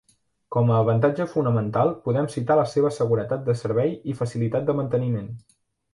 [0.53, 5.29] Com a avantatge fonamental podem citar la seva seguretat de servei i facilitat de manteniment.